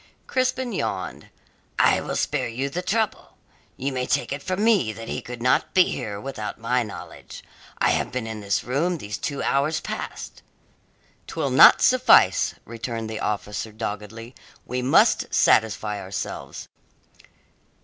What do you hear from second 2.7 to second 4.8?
the trouble. You may take it from